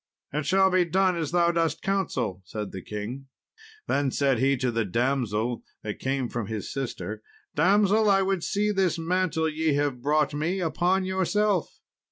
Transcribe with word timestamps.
"It 0.33 0.47
shall 0.47 0.71
be 0.71 0.83
done 0.83 1.15
as 1.15 1.29
thou 1.29 1.51
dost 1.51 1.83
counsel," 1.83 2.41
said 2.43 2.71
the 2.71 2.81
king. 2.81 3.27
Then 3.87 4.09
said 4.09 4.39
he 4.39 4.57
to 4.57 4.71
the 4.71 4.83
damsel 4.83 5.61
that 5.83 5.99
came 5.99 6.27
from 6.27 6.47
his 6.47 6.73
sister, 6.73 7.21
"Damsel, 7.53 8.09
I 8.09 8.23
would 8.23 8.43
see 8.43 8.71
this 8.71 8.97
mantle 8.97 9.47
ye 9.47 9.75
have 9.75 10.01
brought 10.01 10.33
me 10.33 10.59
upon 10.59 11.05
yourself." 11.05 11.81